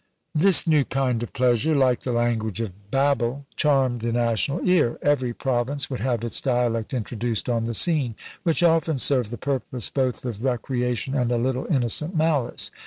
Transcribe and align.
This 0.33 0.65
new 0.65 0.83
kind 0.83 1.21
of 1.21 1.31
pleasure, 1.31 1.75
like 1.75 1.99
the 2.01 2.11
language 2.11 2.59
of 2.59 2.89
Babel, 2.89 3.45
charmed 3.55 4.01
the 4.01 4.11
national 4.11 4.67
ear; 4.67 4.97
every 5.03 5.31
province 5.31 5.91
would 5.91 5.99
have 5.99 6.23
its 6.23 6.41
dialect 6.41 6.91
introduced 6.91 7.47
on 7.47 7.65
the 7.65 7.75
scene, 7.75 8.15
which 8.41 8.63
often 8.63 8.97
served 8.97 9.29
the 9.29 9.37
purpose 9.37 9.91
both 9.91 10.25
of 10.25 10.43
recreation 10.43 11.13
and 11.13 11.31
a 11.31 11.37
little 11.37 11.67
innocent 11.67 12.15
malice. 12.15 12.71